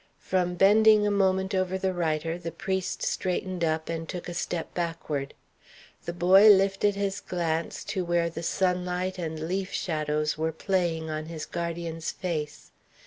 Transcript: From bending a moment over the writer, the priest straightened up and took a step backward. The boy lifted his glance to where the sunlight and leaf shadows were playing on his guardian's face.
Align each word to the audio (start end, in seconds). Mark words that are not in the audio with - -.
From 0.17 0.55
bending 0.55 1.05
a 1.05 1.11
moment 1.11 1.53
over 1.53 1.77
the 1.77 1.93
writer, 1.93 2.39
the 2.39 2.51
priest 2.51 3.03
straightened 3.03 3.63
up 3.63 3.87
and 3.87 4.09
took 4.09 4.27
a 4.27 4.33
step 4.33 4.73
backward. 4.73 5.35
The 6.05 6.11
boy 6.13 6.49
lifted 6.49 6.95
his 6.95 7.19
glance 7.19 7.83
to 7.93 8.03
where 8.03 8.27
the 8.31 8.41
sunlight 8.41 9.19
and 9.19 9.47
leaf 9.47 9.71
shadows 9.71 10.39
were 10.39 10.51
playing 10.53 11.11
on 11.11 11.27
his 11.27 11.45
guardian's 11.45 12.11
face. 12.11 12.71